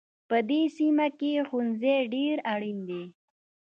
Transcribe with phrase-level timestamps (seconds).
[0.29, 3.03] په دې سیمه کې ښوونځی ډېر اړین دی